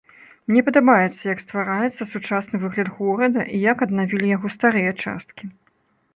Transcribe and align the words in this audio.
Мне 0.51 0.61
падабаецца, 0.69 1.19
як 1.33 1.43
ствараецца 1.45 2.07
сучасны 2.13 2.55
выгляд 2.65 2.89
горада 2.99 3.41
і 3.59 3.63
як 3.71 3.77
аднавілі 3.89 4.35
яго 4.37 4.47
старыя 4.57 4.91
часткі. 5.03 5.43